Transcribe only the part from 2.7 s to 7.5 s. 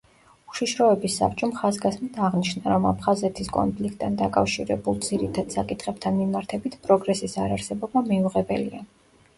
რომ აფხაზეთის კონფლიქტთან დაკავშირებულ ძირითად საკითხებთან მიმართებით პროგრესის